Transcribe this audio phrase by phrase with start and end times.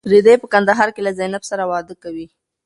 [0.11, 2.25] رېدی په کندهار کې له زینب سره واده کوي.